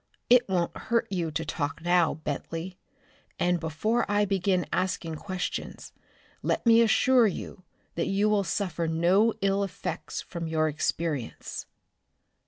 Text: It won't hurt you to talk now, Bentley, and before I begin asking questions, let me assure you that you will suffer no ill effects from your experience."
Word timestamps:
It 0.31 0.49
won't 0.49 0.75
hurt 0.75 1.05
you 1.11 1.29
to 1.29 1.45
talk 1.45 1.83
now, 1.83 2.15
Bentley, 2.15 2.79
and 3.37 3.59
before 3.59 4.03
I 4.11 4.25
begin 4.25 4.65
asking 4.73 5.13
questions, 5.17 5.93
let 6.41 6.65
me 6.65 6.81
assure 6.81 7.27
you 7.27 7.65
that 7.93 8.07
you 8.07 8.27
will 8.27 8.43
suffer 8.43 8.87
no 8.87 9.35
ill 9.41 9.63
effects 9.63 10.19
from 10.19 10.47
your 10.47 10.67
experience." 10.67 11.67